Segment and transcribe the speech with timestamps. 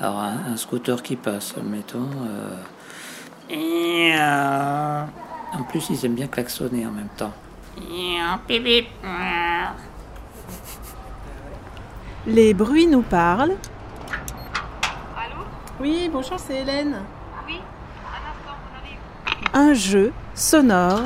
[0.00, 2.08] Alors un, scooter qui passe, mettons.
[3.50, 5.04] Euh,
[5.52, 7.32] en plus, ils aiment bien klaxonner en même temps.
[12.26, 13.56] Les bruits nous parlent.
[15.16, 15.44] Allô?
[15.80, 16.96] Oui, bonjour, c'est Hélène.
[17.46, 19.70] Oui, un instant, on arrive.
[19.70, 21.02] Un jeu sonore.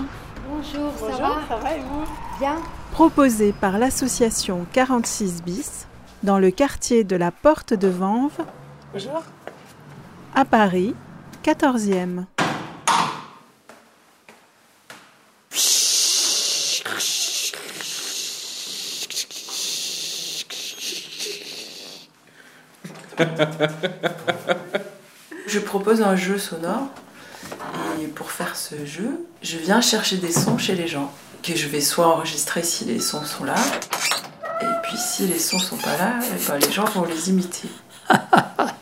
[0.49, 1.35] Bonjour, ça bonjour, va?
[1.49, 2.07] Ça va et vous?
[2.39, 2.57] Bien.
[2.93, 5.87] Proposé par l'association 46 bis
[6.23, 8.45] dans le quartier de la Porte de Vanves.
[8.91, 9.23] Bonjour.
[10.35, 10.95] À Paris,
[11.45, 12.25] 14e.
[25.47, 26.89] je propose un jeu sonore
[28.01, 31.69] et pour faire ce jeu, je viens chercher des sons chez les gens que je
[31.69, 33.57] vais soit enregistrer si les sons sont là
[34.63, 37.69] et puis si les sons sont pas là, eh ben, les gens vont les imiter.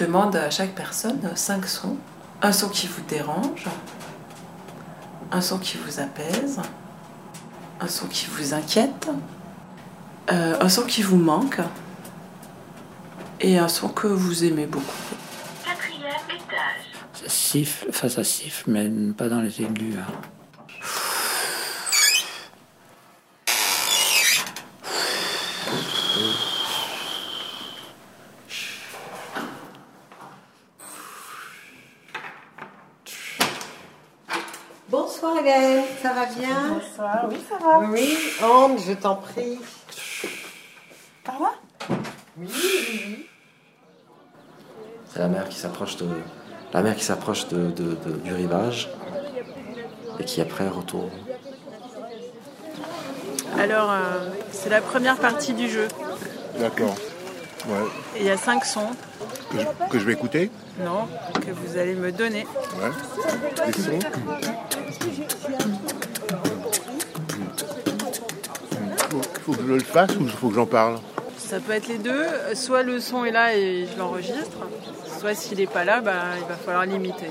[0.00, 1.96] demande à chaque personne cinq sons.
[2.42, 3.66] Un son qui vous dérange,
[5.30, 6.58] un son qui vous apaise,
[7.80, 9.10] un son qui vous inquiète,
[10.32, 11.60] euh, un son qui vous manque
[13.40, 14.86] et un son que vous aimez beaucoup.
[15.64, 16.86] Quatrième étage.
[17.12, 19.96] Ça siffle, enfin ça siffle, mais pas dans les aigus.
[19.98, 20.39] Hein.
[35.22, 36.56] Bonsoir Hélène, ça va bien?
[36.80, 37.78] Bonsoir, oui ça va.
[37.80, 39.58] Oui, Anne, je t'en prie.
[41.24, 41.52] Par là?
[42.38, 43.26] Oui, oui, oui.
[45.12, 46.06] C'est la mer qui s'approche de
[46.72, 48.88] la mer qui s'approche de, de- de- du rivage
[50.18, 51.10] et qui après retourne.
[53.58, 55.88] Alors, euh, c'est la première partie du jeu.
[56.58, 56.94] D'accord.
[57.68, 57.74] Ouais.
[58.16, 58.90] Et Il y a cinq sons,
[59.50, 62.46] Que je, que je vais écouter non, que vous allez me donner.
[62.80, 63.72] Ouais.
[63.72, 63.98] Sons.
[69.10, 71.00] Faut, faut que je le fasse ou faut que j'en parle?
[71.36, 72.24] Ça peut être les deux.
[72.54, 74.58] Soit le son est là et je l'enregistre,
[75.18, 77.30] soit s'il n'est pas là, bah, il va falloir l'imiter.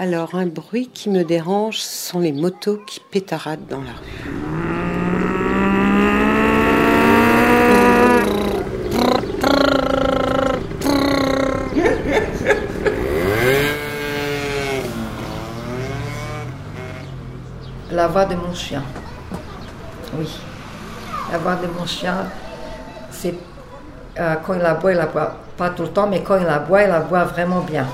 [0.00, 4.30] Alors, un bruit qui me dérange ce sont les motos qui pétaradent dans la rue.
[17.90, 18.84] La voix de mon chien.
[20.16, 20.30] Oui.
[21.32, 22.18] La voix de mon chien,
[23.10, 23.34] c'est
[24.20, 26.90] euh, quand il aboie, il aboie pas tout le temps, mais quand il aboie, il
[26.92, 27.88] aboie vraiment bien.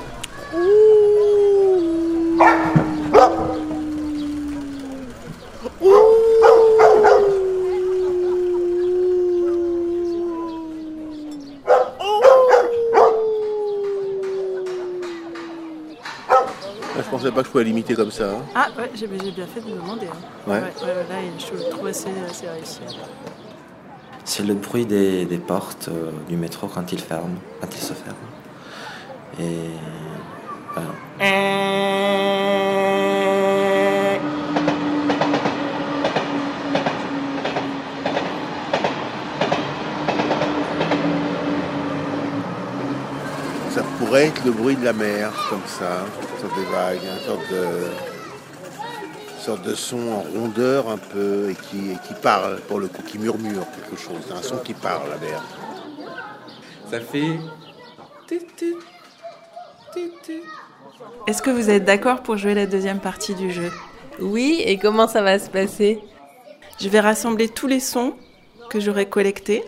[17.25, 18.31] Pensais pas que je pouvais limiter comme ça.
[18.31, 18.43] hein.
[18.55, 20.07] Ah ouais, j'ai bien fait de me demander.
[20.07, 20.51] hein.
[20.51, 20.61] Ouais.
[20.61, 20.69] là,
[21.39, 22.81] je trouve assez, assez réussi.
[24.25, 27.93] C'est le bruit des, des portes euh, du métro quand il ferme, quand il se
[27.93, 28.17] ferme.
[29.39, 29.69] Et
[43.99, 47.51] pourrait être le bruit de la mer, comme ça, une sorte de vague, une sorte
[47.51, 47.65] de,
[49.37, 52.89] une sorte de son en rondeur un peu et qui, et qui parle pour le
[52.89, 54.17] coup, qui murmure quelque chose.
[54.27, 55.43] C'est un son qui parle, la mer.
[56.91, 57.39] Ça fait.
[61.27, 63.71] Est-ce que vous êtes d'accord pour jouer la deuxième partie du jeu?
[64.21, 66.01] Oui, et comment ça va se passer?
[66.81, 68.15] Je vais rassembler tous les sons
[68.71, 69.65] que j'aurai collectés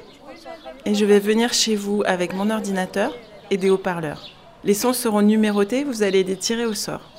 [0.85, 3.13] et je vais venir chez vous avec mon ordinateur
[3.51, 4.29] et des haut-parleurs.
[4.65, 7.11] Les sons seront numérotés, vous allez les tirer au sort.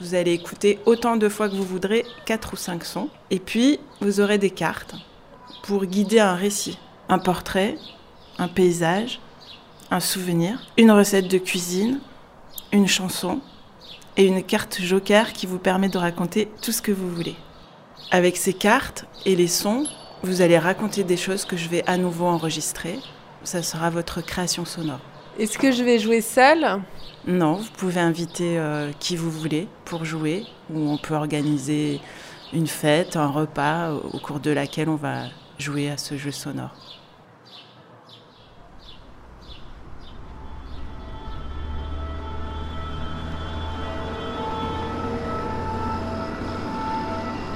[0.00, 3.08] Vous allez écouter autant de fois que vous voudrez, 4 ou 5 sons.
[3.30, 4.94] Et puis, vous aurez des cartes
[5.62, 6.78] pour guider un récit.
[7.08, 7.76] Un portrait,
[8.38, 9.20] un paysage,
[9.90, 12.00] un souvenir, une recette de cuisine,
[12.72, 13.40] une chanson
[14.16, 17.36] et une carte joker qui vous permet de raconter tout ce que vous voulez.
[18.10, 19.86] Avec ces cartes et les sons,
[20.22, 22.98] vous allez raconter des choses que je vais à nouveau enregistrer.
[23.44, 25.00] Ça sera votre création sonore.
[25.36, 26.64] Est-ce que je vais jouer seule
[27.26, 32.00] Non, vous pouvez inviter euh, qui vous voulez pour jouer, ou on peut organiser
[32.52, 35.24] une fête, un repas au cours de laquelle on va
[35.58, 36.70] jouer à ce jeu sonore.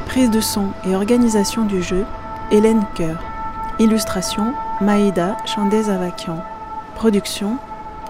[0.07, 2.05] Prise de son et organisation du jeu,
[2.51, 3.23] Hélène Coeur.
[3.79, 6.43] Illustration, Maïda Chandez-Avakian.
[6.97, 7.59] Production,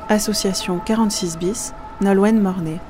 [0.09, 2.81] Association 46 bis, Nolwenn Mornay.